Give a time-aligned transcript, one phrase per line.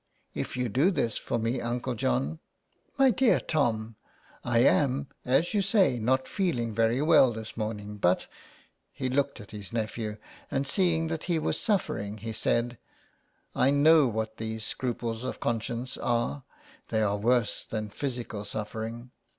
[0.33, 1.61] If you do this for me.
[1.61, 2.39] Uncle John
[2.97, 3.97] ""My dear Tom,
[4.43, 8.29] I am, as you say, not feeling very well this morning, but" S8 SOxME
[8.95, 9.09] PARISHIONERS.
[9.11, 10.17] He looked at his nephew,
[10.49, 12.79] and seeing that he was suffering, he said
[13.55, 16.45] —"I know what these scruples of conscience are;
[16.89, 19.11] they are worse than physical suffering."